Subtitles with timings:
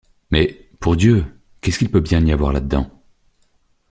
[0.31, 1.23] Mais, pour Dieu,
[1.61, 2.89] qu’est-ce qu’il peut bien y avoir là dedans!